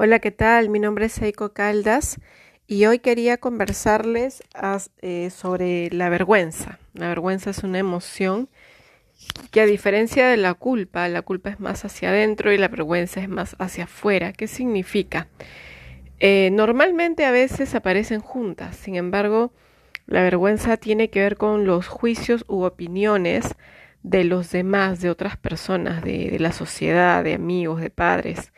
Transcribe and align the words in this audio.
Hola, 0.00 0.20
¿qué 0.20 0.30
tal? 0.30 0.68
Mi 0.68 0.78
nombre 0.78 1.06
es 1.06 1.12
Seiko 1.14 1.52
Caldas 1.52 2.20
y 2.68 2.86
hoy 2.86 3.00
quería 3.00 3.36
conversarles 3.38 4.44
eh, 5.02 5.28
sobre 5.30 5.90
la 5.90 6.08
vergüenza. 6.08 6.78
La 6.94 7.08
vergüenza 7.08 7.50
es 7.50 7.64
una 7.64 7.80
emoción 7.80 8.48
que 9.50 9.60
a 9.60 9.66
diferencia 9.66 10.28
de 10.28 10.36
la 10.36 10.54
culpa, 10.54 11.08
la 11.08 11.22
culpa 11.22 11.50
es 11.50 11.58
más 11.58 11.84
hacia 11.84 12.10
adentro 12.10 12.52
y 12.52 12.58
la 12.58 12.68
vergüenza 12.68 13.20
es 13.20 13.28
más 13.28 13.56
hacia 13.58 13.84
afuera. 13.84 14.32
¿Qué 14.32 14.46
significa? 14.46 15.26
Eh, 16.20 16.50
normalmente 16.52 17.24
a 17.24 17.32
veces 17.32 17.74
aparecen 17.74 18.20
juntas, 18.20 18.76
sin 18.76 18.94
embargo, 18.94 19.52
la 20.06 20.22
vergüenza 20.22 20.76
tiene 20.76 21.10
que 21.10 21.22
ver 21.22 21.36
con 21.36 21.66
los 21.66 21.88
juicios 21.88 22.44
u 22.46 22.62
opiniones 22.62 23.56
de 24.04 24.22
los 24.22 24.52
demás, 24.52 25.00
de 25.00 25.10
otras 25.10 25.36
personas, 25.36 26.04
de 26.04 26.36
la 26.38 26.52
sociedad, 26.52 27.24
de 27.24 27.34
amigos, 27.34 27.80
de 27.80 27.90
padres 27.90 28.52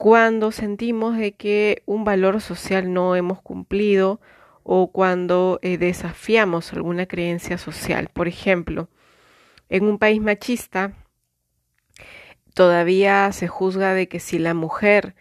cuando 0.00 0.50
sentimos 0.50 1.18
de 1.18 1.32
que 1.32 1.82
un 1.84 2.04
valor 2.04 2.40
social 2.40 2.90
no 2.90 3.16
hemos 3.16 3.42
cumplido 3.42 4.18
o 4.62 4.90
cuando 4.92 5.58
eh, 5.60 5.76
desafiamos 5.76 6.72
alguna 6.72 7.04
creencia 7.04 7.58
social. 7.58 8.08
Por 8.10 8.26
ejemplo, 8.26 8.88
en 9.68 9.84
un 9.84 9.98
país 9.98 10.22
machista 10.22 10.94
todavía 12.54 13.30
se 13.32 13.46
juzga 13.46 13.92
de 13.92 14.08
que 14.08 14.20
si 14.20 14.38
la 14.38 14.54
mujer 14.54 15.16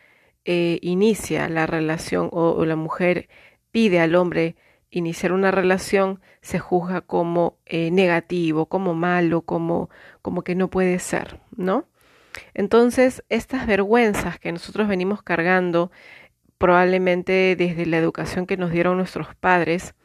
eh, 0.46 0.80
inicia 0.82 1.50
la 1.50 1.68
relación 1.68 2.30
o, 2.32 2.64
la 2.64 2.78
mujer 2.78 3.28
pide 3.72 4.00
al 4.00 4.16
hombre 4.16 4.56
iniciar 4.92 5.34
una 5.34 5.52
relación, 5.52 6.22
se 6.40 6.58
juzga 6.58 7.02
como 7.02 7.58
eh, 7.66 7.92
negativo, 7.92 8.68
como 8.68 8.94
malo, 8.94 9.42
como, 9.42 9.90
como 10.22 10.42
que 10.44 10.56
no 10.56 10.70
puede 10.70 11.00
ser, 11.00 11.42
¿no? 11.58 11.90
Entonces, 12.54 13.24
estas 13.30 13.68
vergüenzas 13.68 14.40
que 14.40 14.52
nosotros 14.52 14.88
venimos 14.88 15.24
cargando, 15.24 15.92
probablemente 16.58 17.56
desde 17.58 17.86
la 17.86 17.98
educación 17.98 18.45
que 18.45 18.58
nos 18.58 18.72
dieron 18.72 18.98
nuestros 18.98 19.36
padres, 19.36 19.95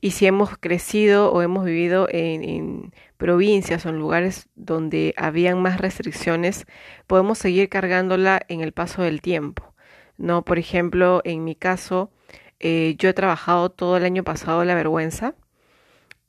y 0.00 0.12
si 0.12 0.26
hemos 0.26 0.56
crecido 0.56 1.30
o 1.32 1.42
hemos 1.42 1.64
vivido 1.64 2.08
en, 2.10 2.92
provincias 3.18 3.84
o 3.84 3.90
en 3.90 3.98
lugares 3.98 4.48
donde 4.54 5.14
habían 5.16 5.60
más 5.60 5.78
restricciones, 5.78 6.66
podemos 7.06 7.38
seguir 7.38 7.68
cargándola 7.68 8.40
en 8.48 8.62
el 8.62 8.72
paso 8.72 9.02
del 9.02 9.20
tiempo. 9.20 9.74
No, 10.16 10.44
por 10.44 10.58
ejemplo, 10.58 11.20
en 11.24 11.44
mi 11.44 11.54
caso, 11.54 12.10
eh, 12.60 12.94
yo 12.98 13.10
he 13.10 13.14
trabajado 13.14 13.70
todo 13.70 13.96
el 13.98 14.04
año 14.04 14.24
pasado 14.24 14.64
la 14.64 14.74
vergüenza 14.74 15.34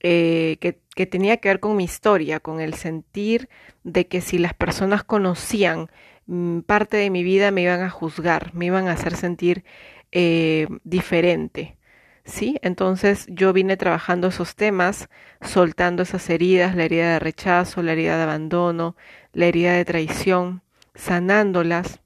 eh, 0.02 0.58
que, 0.60 0.81
que, 0.96 1.06
tenía 1.06 1.38
que 1.38 1.50
ver 1.50 1.60
con 1.60 1.76
mi 1.76 1.84
historia, 1.84 2.40
con 2.40 2.60
el 2.60 2.74
sentir 2.74 3.50
de 3.84 4.08
que 4.08 4.22
si 4.22 4.38
las 4.38 4.54
personas 4.54 5.04
conocían 5.04 5.90
mm, 6.28 6.60
parte 6.62 6.98
de 6.98 7.10
mi 7.10 7.24
vida 7.24 7.52
me 7.52 7.64
iban 7.64 7.82
a 7.82 7.90
juzgar, 7.90 8.54
me 8.54 8.66
iban 8.66 8.88
a 8.88 8.94
hacer 8.94 9.16
sentir 9.16 9.64
eh, 10.12 10.68
diferente. 10.84 11.78
¿Sí? 12.24 12.60
Entonces 12.62 13.26
yo 13.30 13.52
vine 13.52 13.78
trabajando 13.78 14.28
esos 14.28 14.56
temas, 14.56 15.10
soltando 15.42 16.04
esas 16.04 16.30
heridas, 16.30 16.76
la 16.76 16.84
herida 16.84 17.14
de 17.14 17.20
rechazo, 17.20 17.82
la 17.82 17.94
herida 17.94 18.16
de 18.18 18.24
abandono, 18.24 18.96
la 19.34 19.48
herida 19.48 19.74
de 19.74 19.86
traición, 19.86 20.62
sanándolas 20.94 22.00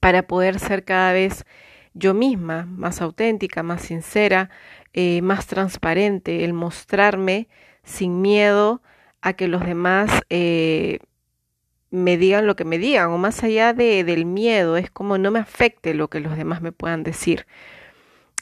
para 0.00 0.26
poder 0.26 0.58
ser 0.58 0.84
cada 0.84 1.12
vez 1.12 1.44
yo 1.94 2.14
misma, 2.14 2.64
más 2.66 3.00
auténtica, 3.00 3.62
más 3.62 3.82
sincera, 3.82 4.50
eh, 4.92 5.22
más 5.22 5.46
transparente, 5.46 6.44
el 6.44 6.52
mostrarme 6.52 7.48
sin 7.82 8.20
miedo 8.20 8.82
a 9.20 9.32
que 9.32 9.48
los 9.48 9.64
demás 9.64 10.10
eh, 10.30 10.98
me 11.90 12.16
digan 12.16 12.46
lo 12.46 12.56
que 12.56 12.64
me 12.64 12.78
digan, 12.78 13.10
o 13.10 13.18
más 13.18 13.42
allá 13.42 13.72
de, 13.72 14.04
del 14.04 14.24
miedo, 14.26 14.76
es 14.76 14.90
como 14.90 15.18
no 15.18 15.30
me 15.30 15.38
afecte 15.38 15.94
lo 15.94 16.08
que 16.08 16.20
los 16.20 16.36
demás 16.36 16.60
me 16.60 16.72
puedan 16.72 17.02
decir. 17.02 17.46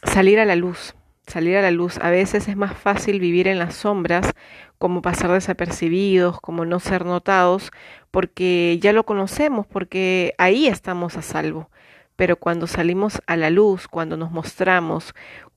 Salir 0.03 0.41
a 0.41 0.45
la 0.45 0.57
luz, 0.57 0.95
salir 1.27 1.57
a 1.57 1.63
la 1.63 1.71
luz. 1.71 1.99
A 1.99 2.11
veces 2.11 2.49
es 2.49 2.57
más 2.57 2.77
fácil 2.77 3.21
vivir 3.21 3.49
en 3.49 3.59
las 3.59 3.75
sombras, 3.75 4.35
como 4.79 5.03
pasar 5.03 5.33
desapercibidos, 5.33 6.41
como 6.41 6.65
no 6.65 6.81
ser 6.81 7.05
notados, 7.05 7.71
porque 8.11 8.79
ya 8.81 8.93
lo 8.93 9.07
conocemos, 9.07 9.67
porque 9.67 10.35
ahí 10.39 10.67
estamos 10.67 11.17
a 11.17 11.23
salvo. 11.23 11.71
Pero 12.17 12.37
cuando 12.37 12.67
salimos 12.67 13.21
a 13.27 13.37
la 13.37 13.51
luz, 13.51 13.89
cuando 13.89 14.17
nos 14.17 14.31
mostramos, 14.31 15.15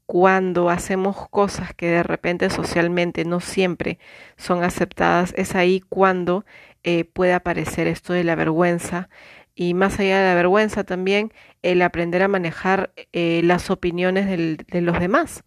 cuando 0.10 0.72
hacemos 0.72 1.30
cosas 1.30 1.76
que 1.76 1.86
de 1.86 2.02
repente 2.02 2.50
socialmente 2.50 3.26
no 3.26 3.40
siempre 3.40 4.00
son 4.38 4.64
aceptadas, 4.64 5.36
es 5.38 5.54
ahí 5.54 5.82
cuando 5.88 6.46
eh, 6.84 7.04
puede 7.04 7.34
aparecer 7.34 7.86
esto 7.86 8.14
de 8.14 8.24
la 8.24 8.34
vergüenza 8.34 9.08
y 9.54 9.76
más 9.76 10.00
allá 10.00 10.18
de 10.18 10.30
la 10.30 10.34
vergüenza 10.34 10.84
también 10.84 11.32
el 11.62 11.84
aprender 11.84 12.24
a 12.24 12.28
manejar 12.28 12.92
eh, 13.14 13.42
las 13.44 13.70
opiniones 13.70 14.26
de 14.26 14.82
los 14.82 15.00
demás, 15.00 15.44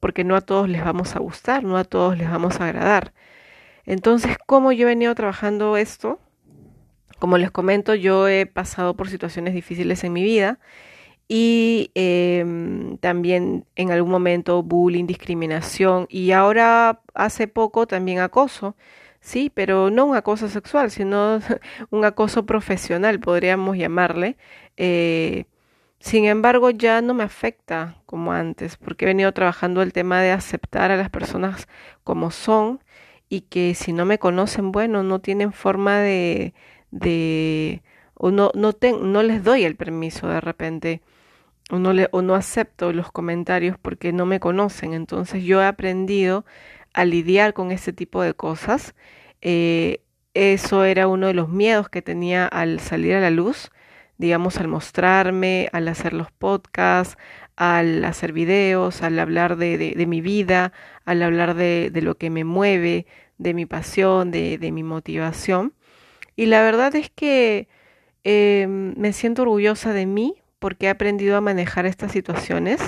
porque 0.00 0.24
no 0.24 0.34
a 0.34 0.40
todos 0.40 0.68
les 0.68 0.84
vamos 0.84 1.14
a 1.14 1.20
gustar, 1.20 1.62
no 1.62 1.76
a 1.76 1.84
todos 1.84 2.18
les 2.18 2.28
vamos 2.28 2.60
a 2.60 2.66
agradar. 2.66 3.12
Entonces, 3.86 4.38
¿cómo 4.44 4.72
yo 4.72 4.88
he 4.88 4.90
venido 4.90 5.14
trabajando 5.14 5.76
esto? 5.76 6.18
Como 7.20 7.38
les 7.38 7.52
comento, 7.52 7.94
yo 7.94 8.26
he 8.26 8.46
pasado 8.46 8.96
por 8.96 9.08
situaciones 9.08 9.54
difíciles 9.54 10.02
en 10.02 10.12
mi 10.12 10.24
vida 10.24 10.58
y 11.28 11.90
em, 11.94 12.98
también 12.98 13.66
en 13.76 13.90
algún 13.90 14.10
momento 14.10 14.62
bullying, 14.62 15.06
discriminación 15.06 16.06
y 16.10 16.32
ahora 16.32 17.00
hace 17.14 17.48
poco 17.48 17.86
también 17.86 18.18
acoso, 18.20 18.76
sí, 19.20 19.50
pero 19.54 19.90
no 19.90 20.06
un 20.06 20.16
acoso 20.16 20.48
sexual, 20.48 20.90
sino 20.90 21.40
un 21.90 22.04
acoso 22.04 22.46
profesional, 22.46 23.20
podríamos 23.20 23.76
llamarle. 23.78 24.36
Eh, 24.76 25.46
sin 26.00 26.26
embargo, 26.26 26.70
ya 26.70 27.00
no 27.00 27.14
me 27.14 27.24
afecta 27.24 27.96
como 28.06 28.32
antes, 28.32 28.76
porque 28.76 29.06
he 29.06 29.08
venido 29.08 29.32
trabajando 29.32 29.82
el 29.82 29.92
tema 29.94 30.20
de 30.20 30.32
aceptar 30.32 30.90
a 30.90 30.96
las 30.98 31.10
personas 31.10 31.68
como 32.04 32.30
son 32.30 32.80
y 33.28 33.42
que 33.42 33.74
si 33.74 33.92
no 33.92 34.04
me 34.06 34.18
conocen, 34.18 34.72
bueno, 34.72 35.02
no 35.02 35.20
tienen 35.20 35.52
forma 35.52 36.00
de, 36.00 36.54
de 36.90 37.82
o 38.14 38.30
no, 38.30 38.50
no, 38.54 38.72
no 39.02 39.22
les 39.22 39.42
doy 39.44 39.64
el 39.64 39.76
permiso 39.76 40.28
de 40.28 40.40
repente 40.40 41.02
o 41.70 41.78
no, 41.78 41.92
le, 41.92 42.08
acepto 42.34 42.92
los 42.92 43.10
comentarios 43.12 43.78
porque 43.80 44.12
no 44.12 44.26
me 44.26 44.40
conocen. 44.40 44.94
Entonces 44.94 45.44
yo 45.44 45.62
he 45.62 45.66
aprendido 45.66 46.44
a 46.92 47.04
lidiar 47.04 47.54
con 47.54 47.70
ese 47.72 47.92
tipo 47.92 48.22
de 48.22 48.34
cosas. 48.34 48.94
Eh, 49.42 50.00
eso 50.34 50.84
era 50.84 51.08
uno 51.08 51.28
de 51.28 51.34
los 51.34 51.48
miedos 51.48 51.88
que 51.88 52.02
tenía 52.02 52.46
al 52.46 52.80
salir 52.80 53.14
a 53.14 53.20
la 53.20 53.30
luz, 53.30 53.70
digamos, 54.18 54.58
al 54.58 54.68
mostrarme, 54.68 55.68
al 55.72 55.88
hacer 55.88 56.12
los 56.12 56.30
podcasts, 56.32 57.16
al 57.56 58.04
hacer 58.04 58.32
videos, 58.32 59.02
al 59.02 59.18
hablar 59.18 59.56
de, 59.56 59.94
de, 59.96 60.06
mi 60.06 60.20
vida, 60.20 60.72
al 61.04 61.22
hablar 61.22 61.54
de, 61.54 61.90
de, 61.92 62.02
lo 62.02 62.16
que 62.16 62.30
me 62.30 62.44
mueve, 62.44 63.06
de 63.38 63.54
mi 63.54 63.66
pasión, 63.66 64.30
de, 64.30 64.58
mi 64.72 64.82
motivación. 64.82 65.74
Y 66.36 66.46
la 66.46 66.62
verdad 66.62 66.94
es 66.96 67.10
que 67.10 67.68
eh, 68.24 68.66
me 68.68 69.12
siento 69.12 69.42
orgullosa 69.42 69.92
de 69.92 70.06
mí 70.06 70.34
porque 70.58 70.86
he 70.86 70.90
aprendido 70.90 71.36
a 71.36 71.40
manejar 71.40 71.86
estas 71.86 72.12
situaciones. 72.12 72.80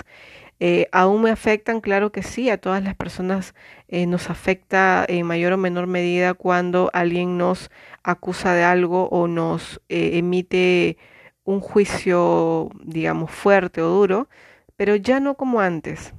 Eh, 0.58 0.88
¿Aún 0.92 1.22
me 1.22 1.30
afectan? 1.30 1.80
Claro 1.80 2.12
que 2.12 2.22
sí, 2.22 2.48
a 2.48 2.58
todas 2.58 2.82
las 2.82 2.94
personas 2.94 3.54
eh, 3.88 4.06
nos 4.06 4.30
afecta 4.30 5.04
en 5.06 5.26
mayor 5.26 5.52
o 5.52 5.58
menor 5.58 5.86
medida 5.86 6.32
cuando 6.34 6.90
alguien 6.94 7.36
nos 7.36 7.70
acusa 8.02 8.54
de 8.54 8.64
algo 8.64 9.08
o 9.10 9.28
nos 9.28 9.80
eh, 9.88 10.12
emite 10.14 10.96
un 11.44 11.60
juicio, 11.60 12.70
digamos, 12.82 13.30
fuerte 13.30 13.82
o 13.82 13.88
duro, 13.88 14.28
pero 14.76 14.96
ya 14.96 15.20
no 15.20 15.34
como 15.36 15.60
antes. 15.60 16.14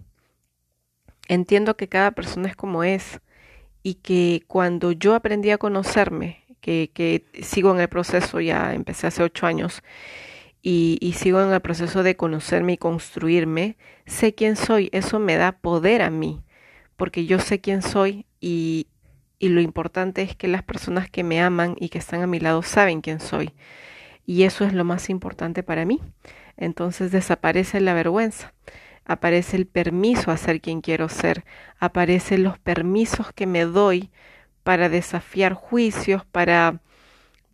Entiendo 1.28 1.76
que 1.76 1.90
cada 1.90 2.12
persona 2.12 2.48
es 2.48 2.56
como 2.56 2.84
es 2.84 3.20
y 3.84 3.96
que 3.96 4.44
cuando 4.48 4.92
yo 4.92 5.16
aprendí 5.16 5.52
a 5.52 5.58
conocerme, 5.58 6.44
que, 6.62 6.92
que 6.94 7.26
sigo 7.44 7.74
en 7.74 7.82
el 7.82 7.90
proceso, 7.90 8.40
ya 8.40 8.74
empecé 8.74 9.08
hace 9.08 9.24
ocho 9.24 9.46
años, 9.48 9.84
y, 10.62 11.14
sigo 11.18 11.42
en 11.42 11.52
el 11.52 11.62
proceso 11.62 12.04
de 12.04 12.16
conocerme 12.16 12.74
y 12.74 12.78
construirme, 12.78 13.78
sé 14.06 14.36
quién 14.36 14.56
soy, 14.56 14.90
eso 14.92 15.20
me 15.20 15.38
da 15.38 15.54
poder 15.54 16.02
a 16.02 16.10
mí, 16.10 16.42
porque 16.96 17.26
yo 17.26 17.40
sé 17.40 17.62
quién 17.62 17.82
soy 17.82 18.26
y, 18.42 18.88
y 19.40 19.50
lo 19.50 19.62
importante 19.62 20.22
es 20.24 20.36
que 20.36 20.48
las 20.48 20.64
personas 20.64 21.10
que 21.10 21.24
me 21.24 21.42
aman 21.42 21.76
y 21.80 21.90
que 21.90 22.00
están 22.00 22.22
a 22.22 22.28
mi 22.28 22.40
lado 22.40 22.64
saben 22.64 23.02
quién 23.02 23.20
soy. 23.20 23.54
Y 24.26 24.44
eso 24.44 24.66
es 24.66 24.74
lo 24.74 24.84
más 24.84 25.10
importante 25.10 25.64
para 25.64 25.86
mí. 25.86 26.02
Entonces 26.58 27.12
desaparece 27.12 27.80
la 27.80 27.94
vergüenza, 27.94 28.54
aparece 29.06 29.56
el 29.56 29.68
permiso 29.68 30.32
a 30.32 30.38
ser 30.38 30.60
quien 30.60 30.82
quiero 30.82 31.08
ser, 31.08 31.46
aparecen 31.80 32.44
los 32.44 32.60
permisos 32.60 33.32
que 33.32 33.46
me 33.46 33.64
doy 33.64 34.12
para 34.64 34.90
desafiar 34.90 35.54
juicios, 35.54 36.26
para 36.26 36.82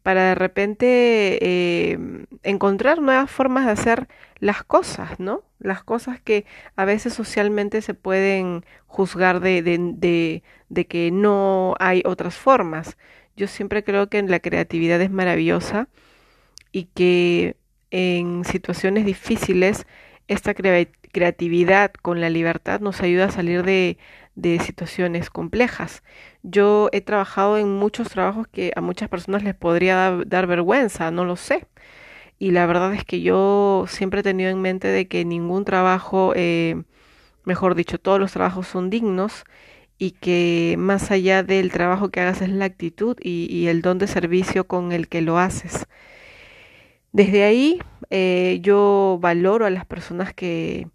para 0.03 0.29
de 0.29 0.35
repente 0.35 1.39
eh, 1.41 1.97
encontrar 2.44 3.01
nuevas 3.01 3.31
formas 3.31 3.65
de 3.65 3.71
hacer 3.71 4.07
las 4.39 4.63
cosas, 4.63 5.19
¿no? 5.19 5.44
Las 5.59 5.83
cosas 5.83 6.19
que 6.19 6.45
a 6.75 6.83
veces 6.85 7.13
socialmente 7.13 7.81
se 7.81 7.94
pueden 7.94 8.65
juzgar 8.85 9.39
de, 9.39 9.61
de, 9.61 10.44
de, 10.69 10.85
que 10.88 11.09
no 11.11 11.75
hay 11.79 12.03
otras 12.05 12.35
formas. 12.35 12.97
Yo 13.38 13.47
siempre 13.47 13.83
creo 13.83 14.09
que 14.09 14.21
la 14.23 14.41
creatividad 14.41 15.01
es 15.01 15.09
maravillosa 15.09 15.88
y 16.73 16.85
que 16.94 17.55
en 17.89 18.44
situaciones 18.44 19.05
difíciles, 19.05 19.85
esta 20.27 20.53
creatividad 20.53 21.91
con 21.94 22.19
la 22.21 22.29
libertad 22.29 22.81
nos 22.81 23.01
ayuda 23.01 23.25
a 23.25 23.31
salir 23.31 23.63
de, 23.63 23.97
de 24.35 24.59
situaciones 24.59 25.30
complejas. 25.30 26.03
Yo 26.44 26.89
he 26.91 27.01
trabajado 27.01 27.57
en 27.57 27.75
muchos 27.75 28.09
trabajos 28.09 28.47
que 28.47 28.71
a 28.75 28.81
muchas 28.81 29.09
personas 29.09 29.44
les 29.44 29.56
podría 29.56 30.18
dar 30.25 30.47
vergüenza, 30.47 31.12
no 31.12 31.25
lo 31.25 31.35
sé. 31.35 31.68
Y 32.39 32.51
la 32.51 32.65
verdad 32.65 32.94
es 32.94 33.06
que 33.06 33.21
yo 33.21 33.85
siempre 33.88 34.21
he 34.21 34.24
tenido 34.24 34.50
en 34.50 34.62
mente 34.62 34.88
de 34.88 35.07
que 35.07 35.25
ningún 35.25 35.65
trabajo, 35.65 36.33
eh, 36.35 36.83
mejor 37.45 37.75
dicho, 37.75 38.00
todos 38.00 38.19
los 38.19 38.31
trabajos 38.33 38.68
son 38.68 38.89
dignos 38.89 39.45
y 39.97 40.12
que 40.12 40.75
más 40.77 41.12
allá 41.12 41.44
del 41.44 41.71
trabajo 41.71 42.09
que 42.09 42.19
hagas 42.21 42.41
es 42.41 42.50
la 42.50 42.65
actitud 42.65 43.18
y, 43.21 43.68
el 43.68 43.81
don 43.81 44.00
de 44.00 44.07
servicio 44.07 44.68
con 44.68 44.91
el 44.91 45.07
que 45.07 45.21
lo 45.21 45.38
haces. 45.38 45.86
Desde 47.12 47.44
ahí 47.44 47.79
eh, 48.09 48.59
yo 48.62 49.19
valoro 49.21 49.65
a 49.65 49.69
las 49.69 49.86
personas 49.86 50.33
que, 50.33 50.88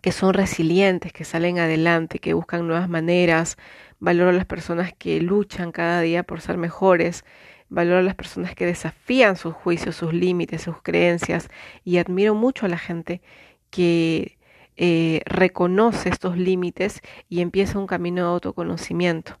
que 0.00 0.12
son 0.12 0.34
resilientes, 0.34 1.12
que 1.12 1.24
salen 1.24 1.58
adelante, 1.58 2.18
que 2.18 2.34
buscan 2.34 2.66
nuevas 2.66 2.88
maneras, 2.88 3.56
valoro 3.98 4.30
a 4.30 4.32
las 4.32 4.46
personas 4.46 4.92
que 4.96 5.20
luchan 5.20 5.72
cada 5.72 6.00
día 6.00 6.22
por 6.22 6.40
ser 6.40 6.56
mejores, 6.56 7.24
valoro 7.68 7.98
a 7.98 8.02
las 8.02 8.14
personas 8.14 8.54
que 8.54 8.66
desafían 8.66 9.36
sus 9.36 9.54
juicios, 9.54 9.96
sus 9.96 10.12
límites, 10.12 10.62
sus 10.62 10.82
creencias. 10.82 11.48
Y 11.84 11.98
admiro 11.98 12.34
mucho 12.34 12.66
a 12.66 12.68
la 12.68 12.78
gente 12.78 13.22
que 13.70 14.38
eh, 14.76 15.22
reconoce 15.26 16.08
estos 16.08 16.36
límites 16.36 17.00
y 17.28 17.40
empieza 17.40 17.78
un 17.78 17.86
camino 17.86 18.22
de 18.22 18.28
autoconocimiento. 18.28 19.38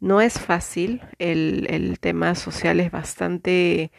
No 0.00 0.20
es 0.20 0.38
fácil, 0.38 1.02
el, 1.18 1.66
el 1.70 1.98
tema 1.98 2.36
social 2.36 2.78
es 2.78 2.90
bastante 2.92 3.90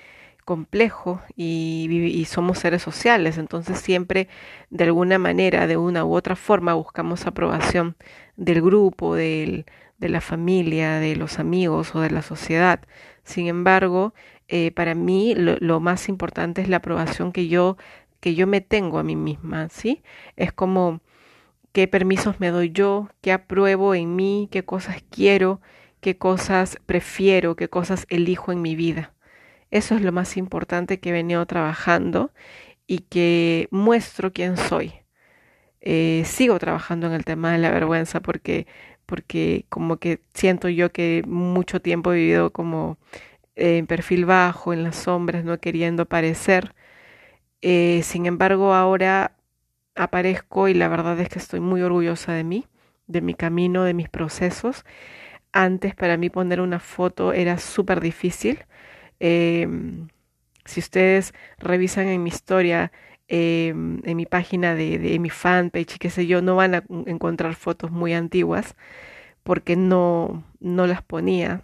complejo 0.49 1.21
y, 1.35 2.25
somos 2.27 2.57
seres 2.57 2.81
sociales, 2.81 3.37
entonces 3.37 3.77
siempre 3.77 4.27
de 4.71 4.85
alguna 4.85 5.19
manera, 5.19 5.67
de 5.67 5.77
una 5.77 6.03
u 6.05 6.15
otra 6.15 6.35
forma, 6.35 6.73
buscamos 6.73 7.27
aprobación 7.27 7.95
del 8.35 8.63
grupo, 8.63 9.13
del, 9.13 9.67
de 9.99 10.09
la 10.09 10.21
familia, 10.21 10.95
de 10.95 11.15
los 11.15 11.37
amigos 11.37 11.93
o 11.93 12.01
de 12.01 12.09
la 12.09 12.23
sociedad. 12.23 12.79
Sin 13.23 13.45
embargo, 13.45 14.15
eh, 14.47 14.71
para 14.71 14.95
mí 14.95 15.35
lo, 15.35 15.55
lo, 15.59 15.79
más 15.79 16.09
importante 16.09 16.63
es 16.63 16.67
la 16.67 16.77
aprobación 16.77 17.31
que 17.31 17.47
yo, 17.47 17.77
que 18.19 18.33
yo 18.33 18.47
me 18.47 18.61
tengo 18.61 18.97
a 18.97 19.03
mí 19.03 19.15
misma, 19.15 19.69
¿sí? 19.69 20.01
Es 20.35 20.51
como 20.51 20.99
qué 21.73 21.87
permisos 21.87 22.39
me 22.39 22.49
doy 22.49 22.71
yo, 22.71 23.09
qué 23.21 23.31
apruebo 23.33 23.93
en 23.93 24.15
mí, 24.15 24.49
qué 24.51 24.65
cosas 24.65 25.03
quiero, 25.11 25.61
qué 26.01 26.17
cosas 26.17 26.79
prefiero, 26.87 27.55
qué 27.55 27.69
cosas 27.69 28.07
elijo 28.09 28.51
en 28.51 28.63
mi 28.63 28.75
vida. 28.75 29.13
Eso 29.71 29.95
es 29.95 30.01
lo 30.01 30.11
más 30.11 30.37
importante 30.37 30.99
que 30.99 31.09
he 31.09 31.13
venido 31.13 31.45
trabajando 31.45 32.31
y 32.87 32.99
que 32.99 33.67
muestro 33.71 34.33
quién 34.33 34.57
soy. 34.57 34.93
Eh, 35.81 36.23
sigo 36.25 36.59
trabajando 36.59 37.07
en 37.07 37.13
el 37.13 37.25
tema 37.25 37.51
de 37.53 37.59
la 37.59 37.71
vergüenza 37.71 38.19
porque, 38.21 38.67
porque 39.05 39.65
como 39.69 39.97
que 39.97 40.21
siento 40.33 40.69
yo 40.69 40.91
que 40.91 41.23
mucho 41.27 41.81
tiempo 41.81 42.11
he 42.13 42.17
vivido 42.17 42.51
como 42.51 42.97
en 43.55 43.87
perfil 43.87 44.25
bajo, 44.25 44.73
en 44.73 44.83
las 44.83 44.95
sombras, 44.97 45.45
no 45.45 45.59
queriendo 45.59 46.03
aparecer. 46.03 46.73
Eh, 47.61 48.01
sin 48.03 48.25
embargo, 48.25 48.73
ahora 48.73 49.33
aparezco 49.95 50.67
y 50.67 50.73
la 50.73 50.87
verdad 50.87 51.19
es 51.19 51.29
que 51.29 51.39
estoy 51.39 51.59
muy 51.59 51.81
orgullosa 51.81 52.33
de 52.33 52.43
mí, 52.43 52.65
de 53.07 53.21
mi 53.21 53.33
camino, 53.35 53.83
de 53.83 53.93
mis 53.93 54.09
procesos. 54.09 54.85
Antes 55.53 55.95
para 55.95 56.17
mí 56.17 56.29
poner 56.29 56.61
una 56.61 56.79
foto 56.79 57.33
era 57.33 57.57
súper 57.59 58.01
difícil 58.01 58.65
Em, 59.19 60.07
si 60.65 60.79
ustedes 60.79 61.33
revisan 61.57 62.07
en 62.07 62.23
mi 62.23 62.29
historia, 62.29 62.91
em, 63.27 63.99
en 64.05 64.17
mi 64.17 64.25
página 64.25 64.75
de, 64.75 65.19
mi 65.19 65.29
fanpage 65.29 65.99
qué 65.99 66.09
sé 66.09 66.27
yo, 66.27 66.41
no 66.41 66.55
van 66.55 66.75
a 66.75 66.83
encontrar 67.05 67.55
fotos 67.55 67.91
muy 67.91 68.13
antiguas 68.13 68.75
porque 69.43 69.75
no, 69.75 70.43
no 70.59 70.87
las 70.87 71.03
ponía. 71.03 71.63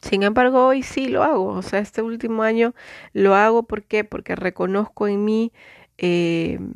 Sin 0.00 0.22
embargo, 0.22 0.66
hoy 0.66 0.82
sí 0.82 1.08
lo 1.08 1.22
hago. 1.22 1.46
O 1.48 1.62
sea, 1.62 1.80
este 1.80 2.02
último 2.02 2.42
año 2.42 2.74
lo 3.12 3.34
hago 3.34 3.64
porque 3.64 4.04
reconozco 4.36 5.08
en 5.08 5.24
mí 5.24 5.52
em, 5.98 6.72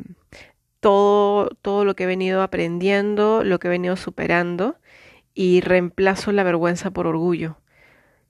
todo, 0.81 1.51
todo 1.63 1.85
lo 1.85 1.97
que 1.97 2.05
he 2.05 2.07
venido 2.07 2.43
aprendiendo, 2.43 3.45
lo 3.45 3.59
que 3.59 3.69
he 3.69 3.71
venido 3.71 3.97
superando 3.97 4.77
y 5.35 5.61
reemplazo 5.63 6.33
la 6.33 6.45
vergüenza 6.45 6.91
por 6.93 7.07
orgullo 7.07 7.59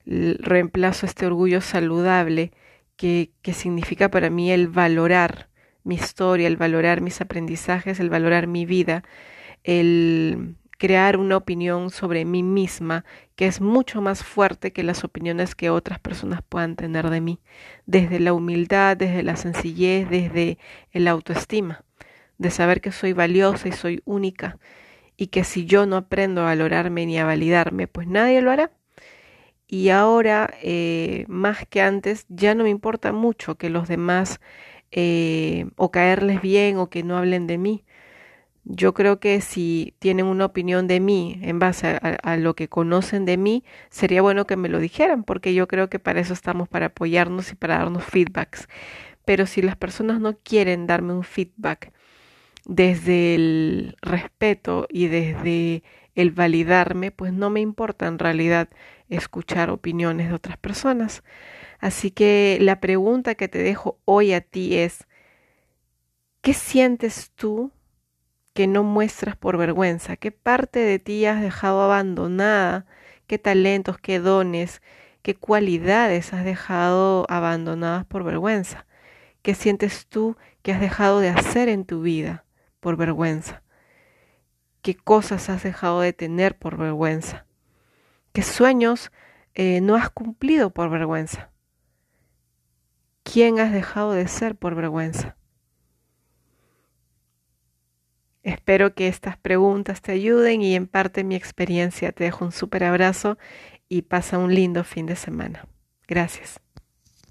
reemplazo 0.05 1.05
este 1.05 1.25
orgullo 1.25 1.61
saludable 1.61 2.51
que, 2.95 3.31
que 3.41 3.53
significa 3.53 4.09
para 4.09 4.29
mí 4.29 4.51
el 4.51 4.67
valorar 4.67 5.49
mi 5.83 5.95
historia, 5.95 6.47
el 6.47 6.57
valorar 6.57 7.01
mis 7.01 7.21
aprendizajes, 7.21 7.99
el 7.99 8.09
valorar 8.09 8.47
mi 8.47 8.65
vida, 8.65 9.03
el 9.63 10.55
crear 10.77 11.17
una 11.17 11.37
opinión 11.37 11.89
sobre 11.89 12.25
mí 12.25 12.43
misma 12.43 13.05
que 13.35 13.47
es 13.47 13.61
mucho 13.61 14.01
más 14.01 14.23
fuerte 14.23 14.73
que 14.73 14.83
las 14.83 15.03
opiniones 15.03 15.55
que 15.55 15.69
otras 15.69 15.99
personas 15.99 16.41
puedan 16.47 16.75
tener 16.75 17.09
de 17.09 17.21
mí, 17.21 17.39
desde 17.85 18.19
la 18.19 18.33
humildad, 18.33 18.97
desde 18.97 19.23
la 19.23 19.35
sencillez, 19.35 20.09
desde 20.09 20.57
el 20.91 21.07
autoestima, 21.07 21.83
de 22.37 22.49
saber 22.49 22.81
que 22.81 22.91
soy 22.91 23.13
valiosa 23.13 23.67
y 23.67 23.71
soy 23.71 24.01
única 24.05 24.57
y 25.17 25.27
que 25.27 25.43
si 25.43 25.65
yo 25.65 25.85
no 25.85 25.95
aprendo 25.95 26.41
a 26.41 26.45
valorarme 26.45 27.05
ni 27.05 27.17
a 27.17 27.25
validarme, 27.25 27.87
pues 27.87 28.07
nadie 28.07 28.41
lo 28.41 28.51
hará 28.51 28.71
y 29.67 29.89
ahora 29.89 30.53
eh, 30.61 31.25
más 31.27 31.65
que 31.67 31.81
antes 31.81 32.25
ya 32.29 32.55
no 32.55 32.63
me 32.63 32.69
importa 32.69 33.11
mucho 33.11 33.55
que 33.55 33.69
los 33.69 33.87
demás 33.87 34.39
eh, 34.91 35.67
o 35.77 35.91
caerles 35.91 36.41
bien 36.41 36.77
o 36.77 36.89
que 36.89 37.03
no 37.03 37.17
hablen 37.17 37.47
de 37.47 37.57
mí. 37.57 37.85
Yo 38.65 38.93
creo 38.95 39.19
que 39.19 39.41
si 39.41 39.95
tienen 39.99 40.25
una 40.25 40.45
opinión 40.45 40.87
de 40.87 40.99
mí 40.99 41.39
en 41.43 41.59
base 41.59 41.87
a, 42.01 42.17
a, 42.23 42.37
lo 42.37 42.55
que 42.55 42.67
conocen 42.69 43.25
de 43.25 43.37
mí, 43.37 43.63
sería 43.89 44.21
bueno 44.23 44.47
que 44.47 44.57
me 44.57 44.69
lo 44.69 44.79
dijeran, 44.79 45.23
porque 45.23 45.53
yo 45.53 45.67
creo 45.67 45.89
que 45.89 45.99
para 45.99 46.19
eso 46.19 46.33
estamos, 46.33 46.67
para 46.69 46.87
apoyarnos 46.87 47.51
y 47.51 47.55
para 47.55 47.77
darnos 47.79 48.03
feedbacks. 48.05 48.67
Pero 49.25 49.45
si 49.47 49.61
las 49.61 49.75
personas 49.77 50.19
no 50.19 50.37
quieren 50.39 50.87
darme 50.87 51.13
un 51.13 51.23
feedback 51.23 51.91
desde 52.65 53.35
el 53.35 53.97
respeto 54.01 54.87
y 54.89 55.07
desde 55.07 55.83
el 56.15 56.31
validarme, 56.31 57.11
pues 57.11 57.33
no 57.33 57.49
me 57.49 57.61
importa 57.61 58.07
en 58.07 58.19
realidad 58.19 58.69
escuchar 59.09 59.69
opiniones 59.69 60.29
de 60.29 60.33
otras 60.33 60.57
personas. 60.57 61.23
Así 61.79 62.11
que 62.11 62.57
la 62.61 62.79
pregunta 62.79 63.35
que 63.35 63.47
te 63.47 63.59
dejo 63.59 63.99
hoy 64.05 64.33
a 64.33 64.41
ti 64.41 64.77
es, 64.77 65.05
¿qué 66.41 66.53
sientes 66.53 67.31
tú 67.35 67.71
que 68.53 68.67
no 68.67 68.83
muestras 68.83 69.35
por 69.35 69.57
vergüenza? 69.57 70.15
¿Qué 70.15 70.31
parte 70.31 70.79
de 70.79 70.99
ti 70.99 71.25
has 71.25 71.41
dejado 71.41 71.81
abandonada? 71.83 72.85
¿Qué 73.27 73.37
talentos, 73.37 73.97
qué 73.97 74.19
dones, 74.19 74.81
qué 75.21 75.35
cualidades 75.35 76.33
has 76.33 76.45
dejado 76.45 77.25
abandonadas 77.29 78.05
por 78.05 78.23
vergüenza? 78.23 78.85
¿Qué 79.41 79.53
sientes 79.55 80.07
tú 80.07 80.37
que 80.61 80.71
has 80.71 80.79
dejado 80.79 81.19
de 81.19 81.29
hacer 81.29 81.69
en 81.69 81.85
tu 81.85 82.01
vida 82.01 82.44
por 82.85 82.97
vergüenza? 82.97 83.63
¿Qué 84.83 84.95
cosas 84.95 85.49
has 85.49 85.63
dejado 85.63 86.01
de 86.01 86.13
tener 86.13 86.55
por 86.55 86.77
vergüenza? 86.77 87.47
¿Qué 88.31 88.43
sueños 88.43 89.11
eh, 89.55 89.81
no 89.81 89.95
has 89.95 90.11
cumplido 90.11 90.69
por 90.69 90.91
vergüenza? 90.91 91.49
¿Quién 93.23 93.59
has 93.59 93.73
dejado 93.73 94.11
de 94.11 94.27
ser 94.27 94.55
por 94.55 94.75
vergüenza? 94.75 95.35
Espero 98.43 98.93
que 98.93 99.07
estas 99.07 99.35
preguntas 99.35 100.03
te 100.03 100.11
ayuden 100.11 100.61
y 100.61 100.75
en 100.75 100.85
parte 100.85 101.23
mi 101.23 101.33
experiencia 101.33 102.11
te 102.11 102.25
dejo 102.25 102.45
un 102.45 102.51
súper 102.51 102.83
abrazo 102.83 103.39
y 103.89 104.03
pasa 104.03 104.37
un 104.37 104.53
lindo 104.53 104.83
fin 104.83 105.07
de 105.07 105.15
semana. 105.15 105.67
Gracias. 106.07 106.61